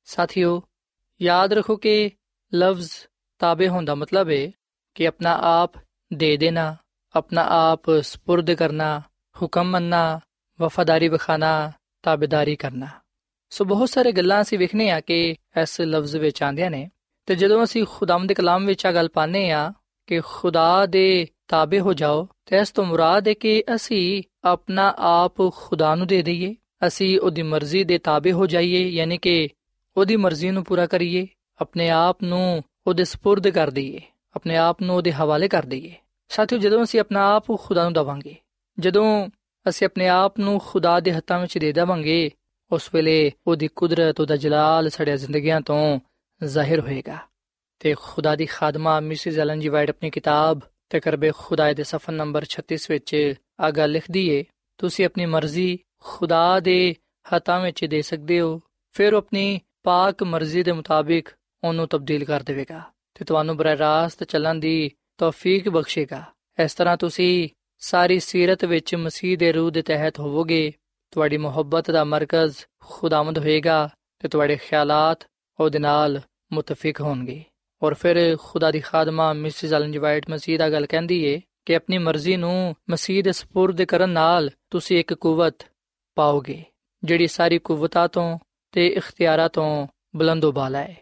[0.05, 0.63] ਸਾਥੀਓ
[1.23, 2.11] ਯਾਦ ਰੱਖੋ ਕਿ
[2.55, 2.91] ਲਫ਼ਜ਼
[3.39, 4.53] ਤਾਬੇ ਹੋਣ ਦਾ ਮਤਲਬ ਹੈ
[4.95, 5.73] ਕਿ ਆਪਣਾ ਆਪ
[6.13, 6.77] ਦੇ ਦੇਣਾ
[7.15, 9.03] ਆਪਣਾ ਆਪ سپرد ਕਰਨਾ
[9.43, 10.21] ਹੁਕਮ ਮੰਨਣਾ
[10.61, 12.87] ਵਫਾਦਾਰੀ ਵਿਖਾਣਾ ਤਾਬੇਦਾਰੀ ਕਰਨਾ
[13.51, 16.91] ਸੋ ਬਹੁਤ ਸਾਰੇ ਗੱਲਾਂ ਅਸੀਂ ਵੇਖਨੇ ਆ ਕਿ ਇਸ ਲਫ਼ਜ਼ ਵਿੱਚ ਆਂਦੀਆਂ ਨੇ
[17.27, 19.73] ਤੇ ਜਦੋਂ ਅਸੀਂ ਖੁਦਾਮ ਦੇ ਕਲਾਮ ਵਿੱਚ ਆ ਗੱਲ ਪਾਣੇ ਆ
[20.07, 25.53] ਕਿ ਖੁਦਾ ਦੇ ਤਾਬੇ ਹੋ ਜਾਓ ਤੇ ਇਸ ਤੋਂ ਮੁਰਾਦ ਹੈ ਕਿ ਅਸੀਂ ਆਪਣਾ ਆਪ
[25.53, 26.55] ਖੁਦਾ ਨੂੰ ਦੇ ਦਈਏ
[26.87, 29.49] ਅਸੀਂ ਉਹਦੀ ਮਰਜ਼ੀ ਦੇ ਤਾਬੇ ਹੋ ਜਾਈਏ ਯਾਨੀ ਕਿ
[29.97, 31.27] ਉਹਦੀ ਮਰਜ਼ੀ ਨੂੰ ਪੂਰਾ ਕਰੀਏ
[31.61, 34.01] ਆਪਣੇ ਆਪ ਨੂੰ ਉਹਦੇ سپرد ਕਰ ਦਈਏ
[34.37, 35.95] ਆਪਣੇ ਆਪ ਨੂੰ ਉਹਦੇ ਹਵਾਲੇ ਕਰ ਦਈਏ
[36.29, 38.35] ਸਾਥੀਓ ਜਦੋਂ ਅਸੀਂ ਆਪਣਾ ਆਪ ਖੁਦਾ ਨੂੰ ਦਵਾਂਗੇ
[38.79, 39.29] ਜਦੋਂ
[39.69, 42.31] ਅਸੀਂ ਆਪਣੇ ਆਪ ਨੂੰ ਖੁਦਾ ਦੇ ਹੱਥਾਂ ਵਿੱਚ ਦੇ ਦੇਵਾਂਗੇ
[42.73, 46.01] ਉਸ ਵੇਲੇ ਉਹਦੀ ਕੁਦਰਤ ਉਹਦਾ ਜਲਾਲ ਸਾਡੇ ਜ਼ਿੰਦਗੀਆਂ ਤੋਂ
[46.45, 47.19] ਜ਼ਾਹਿਰ ਹੋਏਗਾ
[47.79, 50.61] ਤੇ ਖੁਦਾ ਦੀ ਖਾਦਮਾ ਮਿਸਿਸ ਐਲਨ ਜੀ ਵਾਈਟ ਆਪਣੀ ਕਿਤਾਬ
[50.92, 54.44] ਤਕਰਬੇ ਖੁਦਾ ਦੇ ਸਫਾ ਨੰਬਰ 36 ਵਿੱਚ ਆ ਗੱਲ ਲਿਖਦੀ ਏ,
[54.78, 56.96] ਤੁਸੀਂ ਆਪਣੀ ਮਰਜ਼ੀ ਖੁਦਾ ਦੇ
[57.36, 61.30] ਹੱਥਾਂ ਵਿੱਚ ਦੇ ਸਕਦੇ ਹੋ, ਫਿਰ ਆਪਣੀ ਪਾਕ ਮਰਜ਼ੀ ਦੇ ਮੁਤਾਬਿਕ
[61.64, 62.82] ਉਹਨੂੰ ਤਬਦੀਲ ਕਰ ਦੇਵੇਗਾ,
[63.14, 66.24] ਤੇ ਤੁਹਾਨੂੰ ਬਰਾ ਰਾਸਤ ਚੱਲਣ ਦੀ ਤੌਫੀਕ ਬਖਸ਼ੇਗਾ।
[66.64, 67.50] ਇਸ ਤਰ੍ਹਾਂ ਤੁਸੀਂ
[67.80, 70.74] ਸਾਰੀ ਸਿਰਤ ਵਿੱਚ ਮਸੀਹ ਦੇ ਰੂਹ ਦੇ ਤਹਿਤ ਹੋਵੋਗੇ,
[71.12, 75.28] ਤੁਹਾਡੀ ਮੁਹੱਬਤ ਦਾ ਮਰਕਜ਼ ਖੁਦਾਵੰਦ ਹੋਏਗਾ ਤੇ ਤੁਹਾਡੇ ਖਿਆਲਾਤ
[75.60, 76.22] ਉਹਦੇ ਨਾਲ
[76.54, 77.44] ਮੁਤਫਿਕ ਹੋਣਗੇ।
[77.83, 81.99] ਔਰ ਫਿਰ ਖੁਦਾ ਦੀ ਖਾਦਮਾ ਮਿਸਿਸ ਐਲਨ ਵਾਈਟ ਮਸੀਹ ਦਾ ਗੱਲ ਕਹਿੰਦੀ ਏ ਕਿ ਆਪਣੀ
[81.99, 85.55] ਮਰਜ਼ੀ ਨੂੰ ਮਸੀਹ ਦੇ سپرد ਕਰਨ ਨਾਲ ਤੁਸੀਂ ਇੱਕ ਕੂਵਤ
[86.15, 86.65] ਪਾਓਗੇ
[87.05, 88.39] ਜਿਹੜੀ ਸਾਰੀ ਕੂਵਤਾਂ ਤੋਂ
[88.73, 90.97] ਤੇ ਇਖਤਿਆਰਾਂ ਤੋਂ ਬੁਲੰਦੋ ਬਾਲਾ ਹੈ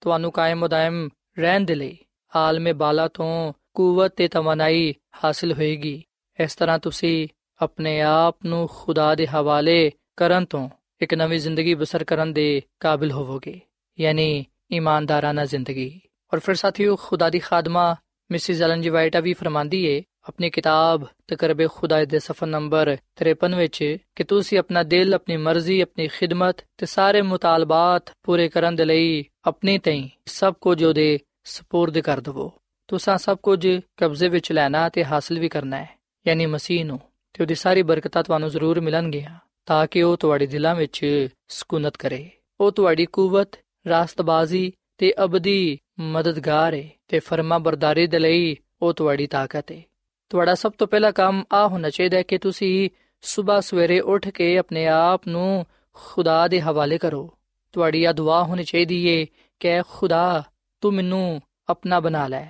[0.00, 1.96] ਤੁਹਾਨੂੰ ਕਾਇਮ ਮਦਾਇਮ ਰਹਿਣ ਦੇ ਲਈ
[2.36, 4.94] ਆਲਮੇ ਬਾਲਾ ਤੋਂ ਕੂਵਤ ਤੇ ਤਮਨਾਈ
[5.24, 6.04] ਹਾਸਲ ਹੋਏਗੀ
[6.40, 7.28] ਇਸ ਤਰ੍ਹਾਂ ਤੁਸੀਂ
[7.60, 10.68] ਆਪਣੇ ਆਪ ਨੂੰ ਖੁਦਾ ਦੇ ਹਵਾਲੇ ਕਰਨ ਤੋਂ
[11.00, 13.60] ਇੱਕ ਨਵੀਂ ਜ਼ਿੰਦਗੀ ਬਸਰ ਕਰਨ ਦੇ ਕਾਬਿਲ ਹੋਵੋਗੇ
[14.00, 16.00] ਯਾਨੀ ਇਮਾਨਦਾਰਾਨਾ ਜ਼ਿੰਦਗੀ
[16.34, 17.96] ਔਰ ਫਿਰ ਸਾਥੀਓ ਖੁਦਾ ਦੀ ਖਾਦਮਾ
[18.30, 23.56] ਮਿਸਿਸ ਐਲਨ ਜੀ ਵਾਈਟਾ ਵੀ ਫਰਮਾਂਦੀ ਏ ਆਪਣੀ ਕਿਤਾਬ ਤਕਰਬੇ ਖੁਦਾ ਦੇ ਸਫਾ ਨੰਬਰ 53
[23.56, 28.84] ਵਿੱਚ ਕਿ ਤੁਸੀਂ ਆਪਣਾ ਦਿਲ ਆਪਣੀ ਮਰਜ਼ੀ ਆਪਣੀ ਖਿਦਮਤ ਤੇ ਸਾਰੇ ਮੁਤਾਲਬਾਤ ਪੂਰੇ ਕਰਨ ਦੇ
[28.84, 31.18] ਲਈ ਆਪਣੀ ਤਈ ਸਭ ਕੁਝ ਉਹਦੇ
[31.48, 32.52] سپرد ਕਰ ਦਵੋ
[32.88, 37.00] ਤੁਸੀਂ ਸਭ ਕੁਝ ਕਬਜ਼ੇ ਵਿੱਚ ਲੈਣਾ ਤੇ ਹਾਸਲ ਵੀ ਕਰਨਾ ਹੈ ਯਾਨੀ ਮਸੀਹ ਨੂੰ
[37.32, 42.30] ਤੇ ਉਹਦੀ ਸਾਰੀ ਬਰਕਤਾਂ ਤੁਹਾਨੂੰ ਜ਼ਰੂਰ ਮਿਲਣਗੀਆਂ ਤਾਂ ਕਿ ਉਹ ਤੁਹਾਡੇ ਦਿਲਾਂ ਵਿੱਚ ਸਕੂਨਤ ਕਰੇ
[42.60, 43.48] ਉਹ ਤੁਹਾਡੀ ਕੂਵਤ
[43.88, 49.81] ਰਾਸਤਬਾਜ਼ੀ ਤੇ ਅਬਦੀ ਮਦਦਗਾਰ ਹੈ ਤੇ ਫਰਮਾ ਬਰਦਾਰੀ ਦੇ ਲਈ ਉਹ ਤੁਹਾਡੀ ਤਾਕਤ ਹੈ
[50.29, 52.89] ਤੁਹਾਡਾ ਸਭ ਤੋਂ ਪਹਿਲਾ ਕੰਮ ਆ ਹੋਣਾ ਚਾਹੀਦਾ ਹੈ ਕਿ ਤੁਸੀਂ
[53.21, 57.37] ਸਵੇਰ ਸਵੇਰੇ ਉੱਠ ਕੇ ਆਪਣੇ ਆਪ ਨੂੰ ਖੁਦਾ ਦੇ ਹਵਾਲੇ ਕਰੋ।
[57.71, 59.27] ਤੁਹਾਡੀ ਆ ਦੁਆ ਹੋਣੀ ਚਾਹੀਦੀ ਏ
[59.59, 60.43] ਕਿ ਖੁਦਾ,
[60.81, 62.45] ਤੂੰ ਮੈਨੂੰ ਆਪਣਾ ਬਣਾ ਲੈ।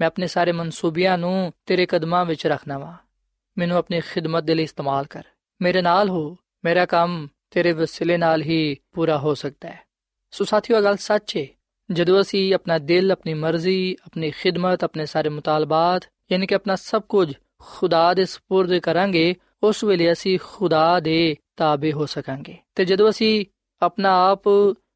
[0.00, 2.94] ਮੈਂ ਆਪਣੇ ਸਾਰੇ ਮਨਸੂਬਿਆਂ ਨੂੰ ਤੇਰੇ ਕਦਮਾਂ ਵਿੱਚ ਰੱਖਣਾ ਵਾ।
[3.58, 5.22] ਮੈਨੂੰ ਆਪਣੀ ਖਿਦਮਤ ਦੇ ਲਈ ਇਸਤੇਮਾਲ ਕਰ।
[5.62, 9.80] ਮੇਰੇ ਨਾਲ ਹੋ, ਮੇਰਾ ਕੰਮ ਤੇਰੇ ਵਸਿਲੇ ਨਾਲ ਹੀ ਪੂਰਾ ਹੋ ਸਕਦਾ ਹੈ।
[10.30, 11.48] ਸੋ ਸਾਥੀਓ ਗੱਲ ਸੱਚ ਏ।
[11.91, 17.01] ਜਦੋਂ ਅਸੀਂ ਆਪਣਾ ਦਿਲ ਆਪਣੀ ਮਰਜ਼ੀ ਆਪਣੀ ਖਿਦਮਤ ਆਪਣੇ ਸਾਰੇ ਮੁਤਾਲਬਾਤ ਯਾਨੀ ਕਿ ਆਪਣਾ ਸਭ
[17.09, 23.09] ਕੁਝ ਖੁਦਾ ਦੇ سپرد ਕਰਾਂਗੇ ਉਸ ਵੇਲੇ ਅਸੀਂ ਖੁਦਾ ਦੇ ਤਾਬੇ ਹੋ ਸਕਾਂਗੇ ਤੇ ਜਦੋਂ
[23.09, 23.45] ਅਸੀਂ
[23.81, 24.43] ਆਪਣਾ ਆਪ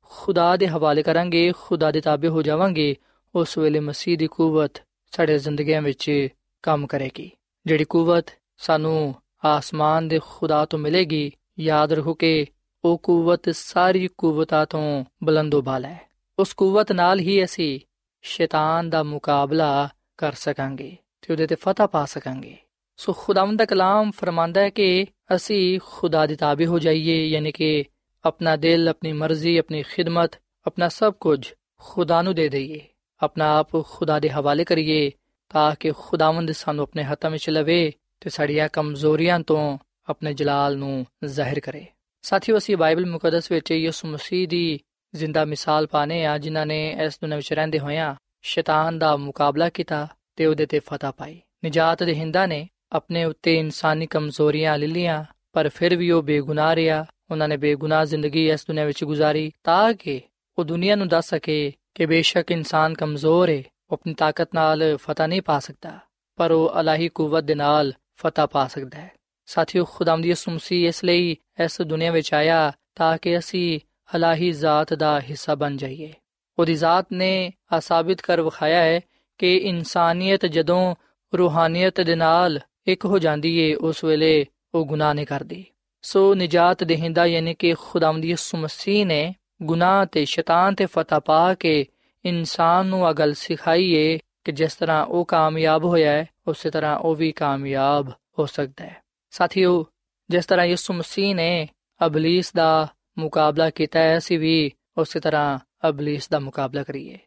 [0.01, 2.95] ਖੁਦਾ ਦੇ ਹਵਾਲੇ ਕਰਾਂਗੇ ਖੁਦਾ ਦੇ ਤਾਬੇ ਹੋ ਜਾਵਾਂਗੇ
[3.36, 4.71] ਉਸ ਵੇਲੇ ਮਸੀਹ ਦੀ ਕੂਵਤ
[5.12, 6.27] ਸਾਡੇ ਜ਼ਿੰਦਗੀਆਂ ਵਿੱਚ
[6.63, 7.32] ਕੰਮ ਕਰੇਗੀ
[7.65, 8.25] ਜਿਹੜੀ ਕੂਵਤ
[8.58, 12.45] ਸਾਨੂੰ ਆਸਮਾਨ ਦੇ ਖੁਦਾ ਤੋਂ ਮਿਲੇਗੀ ਯਾਦ ਰੱਖੋ ਕਿ
[12.86, 16.01] ਉਹ ਕੂਵਤ ਸਾਰੀ ਕੂਵਤਾਂ ਤੋਂ ਬੁਲੰਦੋ ਬਾਲਾ ਹੈ
[16.42, 17.81] ਉਸ ਕੂਵਤ ਨਾਲ ਹੀ ਅਸੀਂ
[18.22, 22.57] ਸ਼ੈਤਾਨ ਦਾ ਮੁਕਾਬਲਾ ਕਰ ਸਕਾਂਗੇ ਤੇ ਉਹਦੇ ਤੇ ਫਤਹ ਪਾ ਸਕਾਂਗੇ।
[22.96, 27.85] ਸੋ ਖੁਦਾਵੰਦ ਦਾ ਕਲਾਮ ਫਰਮਾਂਦਾ ਹੈ ਕਿ ਅਸੀਂ ਖੁਦਾ ਦੇ ਤਾਬੇ ਹੋ ਜਾਈਏ, ਯਾਨੀ ਕਿ
[28.24, 30.31] ਆਪਣਾ ਦਿਲ, ਆਪਣੀ ਮਰਜ਼ੀ, ਆਪਣੀ ਖਿਦਮਤ,
[30.66, 32.81] ਆਪਣਾ ਸਭ ਕੁਝ ਖੁਦਾ ਨੂੰ ਦੇ ਦਈਏ।
[33.22, 35.11] ਆਪਣਾ ਆਪ ਖੁਦਾ ਦੇ ਹਵਾਲੇ ਕਰੀਏ
[35.48, 39.78] ਤਾਂ ਕਿ ਖੁਦਾਵੰਦ ਸਾਨੂੰ ਆਪਣੇ ਹੱਥਾਂ ਵਿੱਚ ਲਵੇ ਤੇ ਸਾਡੀਆਂ ਕਮਜ਼ੋਰੀਆਂ ਤੋਂ
[40.09, 41.87] ਆਪਣੇ ਜਲਾਲ ਨੂੰ ਜ਼ਾਹਿਰ ਕਰੇ।
[42.22, 44.81] ਸਾਥੀਓ, ਅਸੀਂ ਬਾਈਬਲ ਮੁਕੱਦਸ ਵਿੱਚ ਯਿਸੂ ਮਸੀਹ ਦੀ
[45.14, 50.07] ਜ਼ਿੰਦਾ ਮਿਸਾਲ ਪਾਣੇ ਆ ਜਿਨ੍ਹਾਂ ਨੇ ਇਸ ਦੁਨੀਆਂ ਵਿੱਚ ਰਹਿੰਦੇ ਹੋਇਆਂ ਸ਼ੈਤਾਨ ਦਾ ਮੁਕਾਬਲਾ ਕੀਤਾ
[50.37, 55.25] ਤੇ ਉਹਦੇ ਤੇ ਫਤਹ ਪਾਈ। ਨਜਾਤ ਦੇ ਹਿੰਦਾ ਨੇ ਆਪਣੇ ਉੱਤੇ ਇਨਸਾਨੀ ਕਮਜ਼ੋਰੀਆਂ ਲੈ ਲੀਆਂ
[55.53, 59.92] ਪਰ ਫਿਰ ਵੀ ਉਹ ਬੇਗੁਨਾਹ ਰਿਹਾ। ਉਹਨਾਂ ਨੇ ਬੇਗੁਨਾਹ ਜ਼ਿੰਦਗੀ ਇਸ ਦੁਨੀਆਂ ਵਿੱਚ ਗੁਜ਼ਾਰੀ ਤਾਂ
[59.94, 60.20] ਕਿ
[60.59, 65.22] ਉਹ ਦੁਨੀਆ ਨੂੰ ਦੱਸ ਸਕੇ ਕਿ ਬੇਸ਼ੱਕ ਇਨਸਾਨ ਕਮਜ਼ੋਰ ਹੈ ਉਹ ਆਪਣੀ ਤਾਕਤ ਨਾਲ ਫਤਹ
[65.22, 65.98] ਨਹੀਂ ਪਾ ਸਕਦਾ,
[66.38, 69.11] ਪਰ ਉਹ ਅਲਾਹੀ ਕੂਵਤ ਦੇ ਨਾਲ ਫਤਹ ਪਾ ਸਕਦਾ ਹੈ।
[69.46, 73.81] ਸਾਥੀਓ, ਖੁਦਾਵੰਦ ਯਿਸੂ ਮਸੀਹ ਇਸ ਲਈ ਇਸ ਦੁਨੀਆ ਵਿੱਚ ਆਇਆ ਤਾਂ ਕਿ ਅਸੀਂ
[74.16, 76.12] ਅਲਾਹੀ ਜ਼ਾਤ ਦਾ ਹਿੱਸਾ ਬਣ ਜਾਈਏ।
[76.59, 79.01] ਉਹਦੀ ਜ਼ਾਤ ਨੇ ਆ ਸਾਬਿਤ ਕਰ ਵਿਖਾਇਆ ਹੈ
[79.38, 80.94] ਕਿ ਇਨਸਾਨੀਅਤ ਜਦੋਂ
[81.38, 85.64] ਰੂਹਾਨੀਅਤ ਦੇ ਨਾਲ ਇੱਕ ਹੋ ਜਾਂਦੀ ਏ, ਉਸ ਵੇਲੇ ਉਹ ਗੁਨਾਹ ਨਹੀਂ ਕਰਦੀ।
[86.03, 91.55] ਸੋ ਨਜਾਤ ਦੇਹਿੰਦਾ ਯਾਨੀ ਕਿ ਖੁਦਾਵੰਦ ਯਿਸੂ ਮਸੀਹ ਨੇ ਗੁਨਾਹ ਤੇ ਸ਼ੈਤਾਨ ਤੇ ਫਤਹ ਪਾ
[91.55, 91.87] ਕੇ
[92.25, 97.33] ਇਨਸਾਨ ਨੂੰ ਅਗਲ ਸਿਖਾਈਏ ਕਿ ਜਿਸ ਤਰ੍ਹਾਂ ਉਹ ਕਾਮਯਾਬ ਹੋਇਆ ਹੈ, ਉਸੇ ਤਰ੍ਹਾਂ ਉਹ ਵੀ
[97.33, 98.96] ਕਾਮਯਾਬ ਹੋ ਸਕਦਾ ਹੈ।
[99.31, 99.87] ਸਾਥੀਓ,
[100.31, 101.68] ਜਿਸ ਤਰ੍ਹਾਂ ਯਿਸੂ ਮਸੀਹ ਨੇ
[102.07, 107.18] ਅਬਲਿਸ ਦਾ ਮੁਕਾਬਲਾ ਕੀਤਾ ਹੈ, ਅਸੀਂ ਵੀ ਉਸੇ ਤਰ੍ਹਾਂ ਅਬਲਿਸ ਦਾ ਮੁਕਾਬਲਾ ਕਰੀਏ।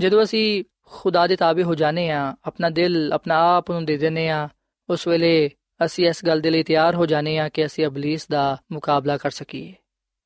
[0.00, 4.28] ਜਦੋਂ ਅਸੀਂ ਖੁਦਾ ਦੇ ਤਾਬੇ ਹੋ ਜਾਣੇ ਆ ਆਪਣਾ ਦਿਲ ਆਪਣਾ ਆਪ ਨੂੰ ਦੇ ਦਿੰਨੇ
[4.28, 4.48] ਆ
[4.90, 5.50] ਉਸ ਵੇਲੇ
[5.84, 9.30] ਅਸੀਂ ਇਸ ਗੱਲ ਦੇ ਲਈ ਤਿਆਰ ਹੋ ਜਾਣੇ ਆ ਕਿ ਅਸੀਂ ਅਬਲਿਸ ਦਾ ਮੁਕਾਬਲਾ ਕਰ
[9.30, 9.74] ਸਕੀਏ।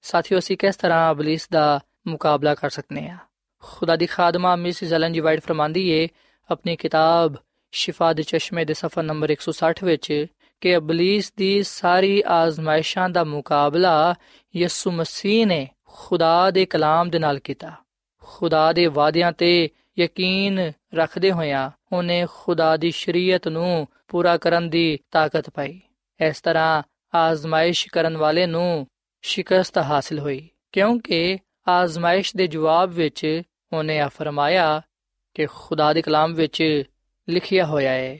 [0.03, 3.17] ਸਾਥੀਓ, ਅਸੀਂ ਕਿਸ ਤਰ੍ਹਾਂ ਅਬਲਿਸ ਦਾ ਮੁਕਾਬਲਾ ਕਰ ਸਕਨੇ ਆ
[3.63, 6.09] ਖੁਦਾ ਦੀ ਖਾਦਮਾ ਮਿਸ ਜ਼ਲਨ ਜੀ ਵਾਈਟ ਫਰਮਾਂਦੀ ਏ,
[6.51, 7.35] ਆਪਣੀ ਕਿਤਾਬ
[7.73, 10.27] ਸ਼ਿਫਾ ਦੇ ਚਸ਼ਮੇ ਦੇ ਸਫਾ ਨੰਬਰ 160 ਵਿੱਚ
[10.61, 14.15] ਕਿ ਅਬਲਿਸ ਦੀ ਸਾਰੀ ਆਜ਼ਮਾਇਸ਼ਾਂ ਦਾ ਮੁਕਾਬਲਾ
[14.57, 17.73] ਯਿਸੂ ਮਸੀਹ ਨੇ ਖੁਦਾ ਦੇ ਕਲਾਮ ਦੇ ਨਾਲ ਕੀਤਾ।
[18.23, 19.69] ਖੁਦਾ ਦੇ ਵਾਅਦਿਆਂ ਤੇ
[19.99, 25.81] ਯਕੀਨ ਰੱਖਦੇ ਹੋਇਆ ਉਹਨੇ ਖੁਦਾ ਦੀ ਸ਼ਰੀਅਤ ਨੂੰ ਪੂਰਾ ਕਰਨ ਦੀ ਤਾਕਤ ਪਾਈ।
[26.21, 26.83] ਇਸ ਤਰ੍ਹਾਂ
[27.15, 28.87] ਆਜ਼ਮਾਇਸ਼ ਕਰਨ ਵਾਲੇ ਨੂੰ
[29.23, 33.43] ਸ਼ਿਕਸਤ ਹਾਸਲ ਹੋਈ, ਕਿਉਂਕਿ ਆਜ਼ਮਾਇਸ਼ ਦੇ ਜਵਾਬ ਵਿੱਚ
[33.73, 34.81] ਉਹਨੇ ਆ ਫਰਮਾਇਆ
[35.35, 36.83] ਕਿ ਖੁਦਾ ਦੇ ਕਲਾਮ ਵਿੱਚ
[37.29, 38.19] ਲਿਖਿਆ ਹੋਇਆ ਹੈ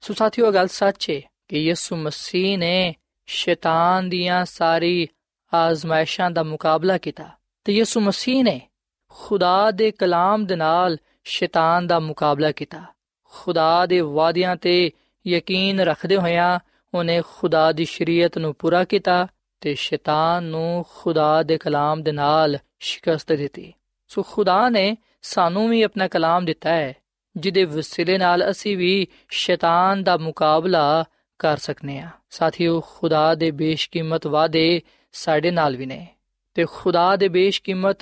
[0.00, 2.94] ਸੋ ਸਾਥੀਓ ਗੱਲ ਸੱਚ ਹੈ ਕਿ ਯਿਸੂ ਮਸੀਹ ਨੇ
[3.26, 5.08] ਸ਼ੈਤਾਨ ਦੀਆਂ ਸਾਰੀ
[5.54, 7.28] ਆਜ਼ਮਾਇਸ਼ਾਂ ਦਾ ਮੁਕਾਬਲਾ ਕੀਤਾ
[7.64, 8.60] ਤੇ ਯਿਸੂ ਮਸੀਹ ਨੇ
[9.08, 12.82] ਖੁਦਾ ਦੇ ਕਲਾਮ ਦੇ ਨਾਲ ਸ਼ੈਤਾਨ ਦਾ ਮੁਕਾਬਲਾ ਕੀਤਾ।
[13.24, 14.90] ਖੁਦਾ ਦੇ ਵਾਅਦਿਆਂ ਤੇ
[15.26, 16.60] ਯਕੀਨ ਰੱਖਦੇ ਹੋਇਆ
[16.94, 19.26] ਉਹਨੇ ਖੁਦਾ ਦੀ ਸ਼ਰੀਅਤ ਨੂੰ ਪੂਰਾ ਕੀਤਾ
[19.60, 23.72] ਤੇ ਸ਼ੈਤਾਨ ਨੂੰ ਖੁਦਾ ਦੇ ਕਲਾਮ ਦੇ ਨਾਲ ਸ਼ਿਕਸਤ ਦਿੱਤੀ।
[24.08, 26.94] ਸੋ ਖੁਦਾ ਨੇ ਸਾਨੂੰ ਵੀ ਆਪਣਾ ਕਲਾਮ ਦਿੱਤਾ ਹੈ,
[27.36, 31.04] ਜਿਹਦੇ ਵਸਿਲੇ ਨਾਲ ਅਸੀਂ ਵੀ ਸ਼ੈਤਾਨ ਦਾ ਮੁਕਾਬਲਾ
[31.38, 36.06] ਕਰ ਸਕਨੇ ਆ। ਸਾਥੀਓ, ਖੁਦਾ ਦੇ ਬੇਸ਼ਕੀਮਤ ਵਾਅਦੇ ਸਾਡੇ ਨਾਲ ਵੀ ਨੇ
[36.54, 37.98] ਤੇ ਖੁਦਾ ਦੇ ਬੇਸ਼ਕੀਮਤ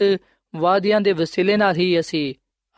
[0.57, 2.35] ਵਾਅਦਿਆਂ ਦੇ ਵਸੀਲੇ ਨਾਲ ਹੀ ਅਸੀਂ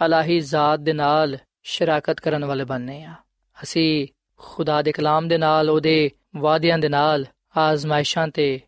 [0.06, 3.14] ਅਲਾਹੀ ਜ਼ਾਤ ਦੇ ਨਾਲ ਸ਼ਰਾਕਤ ਕਰਨ ਵਾਲੇ ਬਣਨੇ ਆ।
[3.62, 8.60] ਅਸੀਂ ਖੁਦਾ ਦੇ ਕਲਾਮ ਦੇ ਨਾਲ, ਉਹਦੇ ਵਾਅਦਿਆਂ ਦੇ ਨਾਲ ਆਜ਼ਮਾਇਸ਼ਾਂ ਤੇ,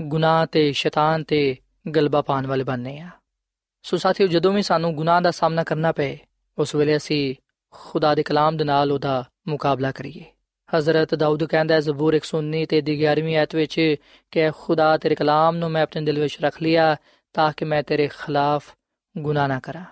[0.00, 1.56] ਗੁਨਾਹ ਤੇ, ਸ਼ੈਤਾਨ ਤੇ
[1.96, 3.08] ਗਲਬਾ ਪਾਉਣ ਵਾਲੇ ਬਣਨੇ ਆ।
[3.82, 6.18] ਸੋ ਸਾਥੀਓ, ਜਦੋਂ ਵੀ ਸਾਨੂੰ ਗੁਨਾਹ ਦਾ ਸਾਹਮਣਾ ਕਰਨਾ ਪਏ,
[6.58, 7.34] ਉਸ ਵੇਲੇ ਅਸੀਂ
[7.70, 10.24] ਖੁਦਾ ਦੇ ਕਲਾਮ ਦੇ ਨਾਲ ਉਹਦਾ ਮੁਕਾਬਲਾ ਕਰੀਏ।
[10.76, 13.94] ਹਜ਼ਰਤ ਦਾਊਦ ਕਹਿੰਦਾ ਹੈ, ਜ਼ਬੂਰ 119 ਤੇ 11ਵੀਂ ਆਇਤ ਵਿੱਚ
[14.30, 16.96] ਕਿ ਖੁਦਾ ਤੇਰੇ ਕਲਾਮ ਨੂੰ ਮੈਂ ਆਪਣੇ ਦਿਲ ਵਿੱਚ ਰੱਖ ਲਿਆ
[17.32, 18.74] ਤਾਂ ਕਿ ਮੈਂ ਤੇਰੇ ਖਿਲਾਫ
[19.18, 19.84] ਗੁਨਾਹ ਨਾ ਕਰਾਂ।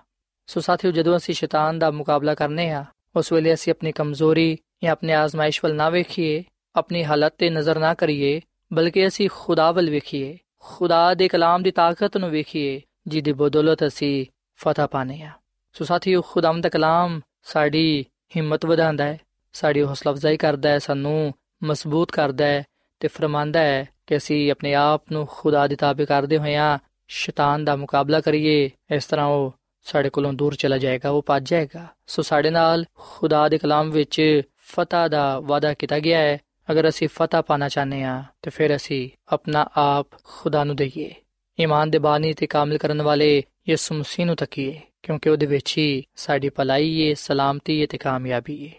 [0.46, 2.84] ਸੋ ਸਾਥੀਓ, ਜਦੋਂ ਅਸੀਂ ਸ਼ੈਤਾਨ ਦਾ ਮੁਕਾਬਲਾ ਕਰਨੇ ਆ,
[3.16, 6.44] ਉਸ ਵੇਲੇ ਅਸੀਂ ਆਪਣੀ ਕਮਜ਼ੋਰੀ ਜਾਂ ਆਪਣੇ ਆਜ਼ਮਾਇਸ਼ ਵੱਲ ਨਾ ਵੇਖੀਏ,
[6.76, 8.40] ਆਪਣੀ ਹਾਲਤ ਤੇ ਨਜ਼ਰ ਨਾ ਕਰੀਏ,
[8.72, 14.26] ਬਲਕਿ ਅਸੀਂ ਖੁਦਾ ਵੱਲ ਵੇਖੀਏ, ਖੁਦਾ ਦੇ ਕਲਾਮ ਦੀ ਤਾਕਤ ਨੂੰ ਵੇਖੀਏ, ਜਿਹਦੀ ਬਦੌਲਤ ਅਸੀਂ
[14.56, 15.30] ਫਤਹ ਪਾਣੇ ਆ
[15.72, 19.18] ਸੋ ਸਾਥੀਓ ਖੁਦਾਮ ਦਾ ਕਲਾਮ ਸਾਡੀ ਹਿੰਮਤ ਵਧਾਉਂਦਾ ਹੈ
[19.52, 22.64] ਸਾਡੀ ਹੌਸਲਾ ਅਫਜ਼ਾਈ ਕਰਦਾ ਹੈ, ਸਾਨੂੰ ਮਜ਼ਬੂਤ ਕਰਦਾ ਹੈ
[23.00, 27.76] ਤੇ ਫਰਮਾਂਦਾ ਹੈ ਕਿ ਅਸੀਂ ਆਪਣੇ ਆਪ ਨੂੰ ਖੁਦਾ ਦੇ ਤਾਬੇ ਕਰਦੇ ਹੋਇਆਂ ਸ਼ੈਤਾਨ ਦਾ
[27.76, 32.50] ਮੁਕਾਬਲਾ ਕਰੀਏ, ਇਸ ਤਰ੍ਹਾਂ ਉਹ ਸਾਡੇ ਕੋਲੋਂ ਦੂਰ ਚਲਾ ਜਾਏਗਾ, ਉਹ ਭੱਜ ਜਾਏਗਾ। ਸੋ ਸਾਡੇ
[32.50, 36.38] ਨਾਲ ਖੁਦਾ ਦੇ ਕਲਾਮ ਵਿੱਚ ਫਤਹ ਦਾ ਵਾਅਦਾ ਕੀਤਾ ਗਿਆ ਹੈ।
[36.70, 41.14] ਅਗਰ ਅਸੀਂ ਫਤਹ ਪਾਣਾ ਚਾਹੁੰਦੇ ਹਾਂ, ਤੇ ਫਿਰ ਅਸੀਂ ਆਪਣਾ ਆਪ ਖੁਦਾ ਨੂੰ ਦਈਏ।
[41.60, 46.04] ਈਮਾਨ ਦੇ ਬਾਨੀ ਤੇ ਕਾਮਿਲ ਕਰਨ ਵਾਲੇ ਯਿਸੂ ਮਸੀਹ ਨੂੰ ਤੱਕੀਏ, ਕਿਉਂਕਿ ਉਹਦੇ ਵਿੱਚ ਹੀ
[46.16, 48.72] ਸਾਡੀ ਭਲਾਈ ਏ, ਸਲਾਮਤੀ ਏ ਤੇ ਕਾਮਯਾਬੀ ਏ।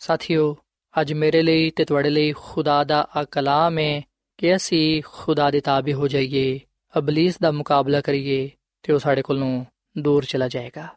[0.00, 0.56] ਸਾਥੀਓ,
[1.00, 4.02] ਅੱਜ ਮੇਰੇ ਲਈ ਤੇ ਤੁਹਾਡੇ ਲਈ ਖੁਦਾ ਦਾ ਆ ਕਲਾਮ ਹੈ
[4.38, 6.60] ਕਿ ਅਸੀਂ ਖੁਦਾ ਦੇ ਤਾਬੇ ਹੋ ਜਾਈਏ,
[6.98, 8.50] ਅਬਲਿਸ ਦਾ ਮੁਕਾਬਲਾ ਕਰੀਏ
[8.82, 9.64] ਤੇ ਉਹ ਸਾਡੇ ਕੋਲੋਂ
[9.98, 10.88] ਦੂਰ ਚਲਾ ਜਾਏਗਾ।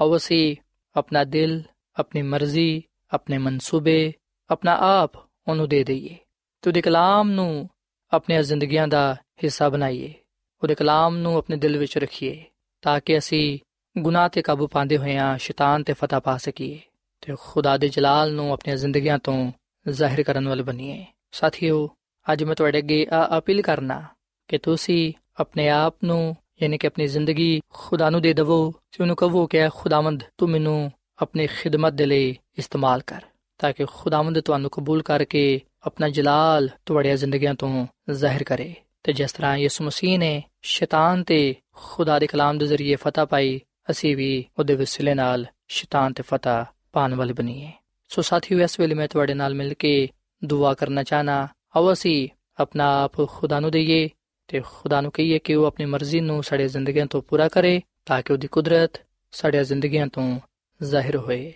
[0.00, 0.56] ਆਓ ਅਸੀਂ
[0.96, 1.62] ਆਪਣਾ ਦਿਲ,
[1.98, 4.12] ਆਪਣੀ ਮਰਜ਼ੀ, ਆਪਣੇ ਮਨਸੂਬੇ,
[4.50, 5.12] ਆਪਣਾ ਆਪ
[5.48, 6.16] ਉਹਨੂੰ ਦੇ ਦਈਏ
[6.62, 7.68] ਤੇ ਉਹਦੇ ਕਲਾਮ ਨੂੰ
[8.12, 10.14] ਆਪਣੀਆਂ ਜ਼ਿੰਦਗੀਆਂ ਦਾ ਹਿੱਸਾ ਬਣਾਈਏ,
[10.62, 12.44] ਉਹਦੇ ਕਲਾਮ ਨੂੰ ਆਪਣੇ ਦਿਲ ਵਿੱਚ ਰੱਖੀਏ
[12.82, 13.58] ਤਾਂ ਕਿ ਅਸੀਂ
[13.98, 16.80] ਗੁਨਾਹ ਤੇ ਕਾਬੂ ਪਾਉਂਦੇ ਹੋਏ ਹੋਇਆਂ ਸ਼ੈਤਾਨ ਤੇ ਫਤਹ ਪਾ ਸਕੀਏ।
[17.20, 19.52] ਤੇ ਖੁਦਾ ਦੇ ਜਲਾਲ ਨੂੰ ਆਪਣੀਆਂ ਜ਼ਿੰਦਗੀਆਂ ਤੋਂ
[19.88, 21.88] ਜ਼ਾਹਿਰ ਕਰਨ ਵਾਲੇ ਬਣੀਏ ਸਾਥੀਓ,
[22.32, 24.04] ਅੱਜ ਮੈਂ ਤੁਹਾਡੇ ਅੱਗੇ ਆ ਅਪੀਲ ਕਰਨਾ
[24.48, 29.16] ਕਿ ਤੁਸੀਂ ਆਪਣੇ ਆਪ ਨੂੰ, ਯਾਨੀ ਕਿ ਆਪਣੀ ਜ਼ਿੰਦਗੀ ਖੁਦਾ ਨੂੰ ਦੇ ਦਿਵੋ ਤੇ ਉਹਨੂੰ
[29.16, 33.20] ਕਹੋ ਕਿ ਖੁਦਾਵੰਦ, ਤੂੰ ਮੈਨੂੰ ਆਪਣੀ ਖਿਦਮਤ ਦੇ ਲਈ ਇਸਤੇਮਾਲ ਕਰ
[33.58, 39.32] ਤਾਂ ਕਿ ਖੁਦਾਵੰਦ ਤੁਹਾਨੂੰ ਕਬੂਲ ਕਰਕੇ ਆਪਣਾ ਜਲਾਲ ਤੁਹਾਡੀਆਂ ਜ਼ਿੰਦਗੀਆਂ ਤੋਂ ਜ਼ਾਹਿਰ ਕਰੇ। ਤੇ ਜਿਸ
[39.32, 44.44] ਤਰ੍ਹਾਂ ਯਿਸੂ ਮਸੀਹ ਨੇ ਸ਼ੈਤਾਨ ਤੇ ਖੁਦਾ ਦੇ ਕਲਾਮ ਦੇ ਜ਼ਰੀਏ ਫਤਹ ਪਾਈ, ਅਸੀਂ ਵੀ
[44.58, 47.72] ਉਹਦੇ ਵਸਿਲੇ ਨਾਲ ਸ਼ੈਤਾਨ ਤੇ ਫਤਹ ਪਾਣ ਵਾਲੇ ਬਣੀਏ
[48.08, 50.08] ਸੋ ਸਾਥੀਓ, ਇਸ ਵੇਲੇ ਮੈਂ ਤੁਹਾਡੇ ਨਾਲ ਮਿਲ ਕੇ
[50.44, 52.28] ਦੁਆ ਕਰਨਾ ਚਾਹਨਾ। ਆਓ ਅਸੀਂ
[52.60, 54.08] ਆਪਣਾ ਆਪ ਖੁਦਾ ਨੂੰ ਦਈਏ
[54.48, 58.22] ਤੇ ਖੁਦਾ ਨੂੰ ਕਹੀਏ ਕਿ ਉਹ ਆਪਣੀ ਮਰਜ਼ੀ ਨੂੰ ਸਾਡੇ ਜ਼ਿੰਦਗੀਆਂ ਤੋਂ ਪੂਰਾ ਕਰੇ ਤਾਂ
[58.22, 59.00] ਕਿ ਉਹਦੀ ਕੁਦਰਤ
[59.30, 60.40] ਸਾਡੀਆਂ ਜ਼ਿੰਦਗੀਆਂ ਤੋਂ
[60.82, 61.52] ਜ਼ਾਹਿਰ ਹੋਏ।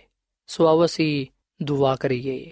[0.47, 1.25] ਸੋ ਆਓ ਅਸੀਂ
[1.63, 2.51] ਦੁਆ ਕਰੀਏ।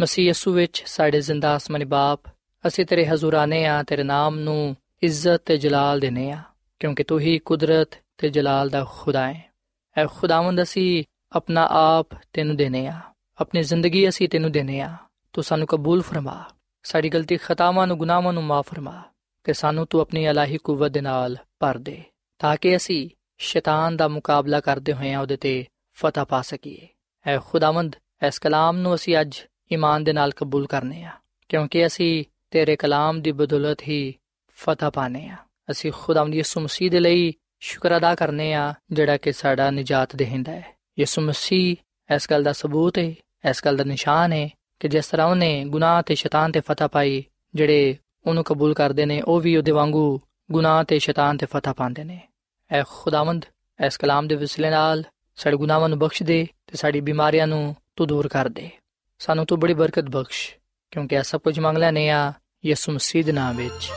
[0.00, 2.20] ਮਸੀਹ ਯਸੂ ਵਿੱਚ ਸਾਡੇ ਜ਼ਿੰਦਾ ਆਸਮਾਨੀ ਬਾਪ,
[2.66, 6.42] ਅਸੀਂ ਤੇਰੇ ਹਜ਼ੂਰ ਆਨੇ ਆ, ਤੇਰੇ ਨਾਮ ਨੂੰ ਇੱਜ਼ਤ ਤੇ ਜਲਾਲ ਦੇਨੇ ਆ,
[6.80, 7.88] ਕਿਉਂਕਿ ਤੂੰ ਹੀ ਕੁਦਰਤ
[8.18, 9.52] ਤੇ ਜਲਾਲ ਦਾ ਖੁਦਾ ਹੈ।
[9.96, 13.00] ਐ ਖੁਦਾਵੰਦ ਅਸੀਂ ਆਪਣਾ ਆਪ ਤੈਨੂੰ ਦੇਨੇ ਆ।
[13.40, 14.96] ਆਪਣੀ ਜ਼ਿੰਦਗੀ ਅਸੀਂ ਤੈਨੂੰ ਦੇਨੇ ਆ।
[15.32, 16.44] ਤੂੰ ਸਾਨੂੰ ਕਬੂਲ ਫਰਮਾ।
[16.82, 19.02] ਸਾਡੀ ਗਲਤੀ ਖਤਾਵਾਂ ਨੂੰ, ਗੁਨਾਹਾਂ ਨੂੰ ਮਾਫ ਫਰਮਾ
[19.44, 22.02] ਤੇ ਸਾਨੂੰ ਤੂੰ ਆਪਣੀ ਇਲਾਹੀ ਕੂਵਤ ਦੇ ਨਾਲ ਭਰ ਦੇ
[22.38, 26.88] ਤਾਂ ਕਿ ਅਸੀਂ ਸ਼ੈਤਾਨ ਦਾ ਮੁਕਾਬਲਾ ਕਰਦੇ ਹੋਏ ਉਹਦੇ ਤੇ ਫਤਹ ਪਾ ਸਕੀਏ।
[27.26, 29.34] ਐ ਖੁਦਾਵੰਦ, ਇਸ ਕਲਾਮ ਨੂੰ ਅਸੀਂ ਅੱਜ
[29.72, 31.10] ਈਮਾਨ ਦੇ ਨਾਲ ਕਬੂਲ ਕਰਨੇ ਆ
[31.48, 34.14] ਕਿਉਂਕਿ ਅਸੀਂ ਤੇਰੇ ਕਲਾਮ ਦੀ ਬਦੌਲਤ ਹੀ
[34.56, 35.36] ਫਤਹ ਪਾਣੇ ਆ।
[35.70, 40.52] ਅਸੀਂ ਖੁਦਾਵੰਦ ਯਿਸੂ ਮਸੀਹ ਦੇ ਲਈ ਸ਼ੁਕਰ ਅਦਾ ਕਰਨੇ ਆ ਜਿਹੜਾ ਕਿ ਸਾਡਾ ਨਜਾਤ ਦੇਹਿੰਦਾ
[40.52, 41.76] ਹੈ। ਯਿਸੂ ਮਸੀਹ
[42.14, 43.14] ਇਸ ਗੱਲ ਦਾ ਸਬੂਤ ਹੈ
[43.50, 44.50] ਇਸ ਗੱਲ ਦਾ ਨਿਸ਼ਾਨ ਹੈ
[44.80, 47.24] ਕਿ ਜਿਸ ਤਰ੍ਹਾਂ ਉਹਨੇ ਗੁਨਾਹ ਤੇ ਸ਼ੈਤਾਨ ਤੇ ਫਤਹ ਪਾਈ,
[47.54, 50.20] ਜਿਹੜੇ ਉਹਨੂੰ ਕਬੂਲ ਕਰਦੇ ਨੇ, ਉਹ ਵੀ ਉਹਦੇ ਵਾਂਗੂ
[50.52, 52.28] ਗੁਨਾਹ ਤੇ ਸ਼ੈਤਾਨ ਤੇ ਫਤਹ ਪਾਉਂਦੇ ਨੇ।
[52.70, 53.44] ਐ ਖੁਦਾਵੰਦ,
[53.86, 55.04] ਇਸ ਕਲਾਮ ਦੇ ਵਸਿਲੇ ਨਾਲ
[55.36, 58.70] ਸਾਡੇ ਗੁਨਾਹਾਂ ਨੂੰ ਬਖਸ਼ ਦੇ ਤੇ ਸਾਡੀ ਬਿਮਾਰੀਆਂ ਨੂੰ ਤੂੰ ਦੂਰ ਕਰ ਦੇ।
[59.18, 60.56] ਸਾਨੂੰ ਤੂੰ ਬੜੀ ਬਰਕਤ ਬਖਸ਼,
[60.90, 62.32] ਕਿਉਂਕਿ ਇਹ ਸਭ ਕੁਝ ਮੰਗ ਲੈਨੇ ਆ
[62.64, 63.90] ਯਿਸੂ ਮਸੀਹ ਦੇ ਨਾਮ ਵਿੱਚ।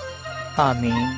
[0.60, 1.18] ਆਮੀਨ।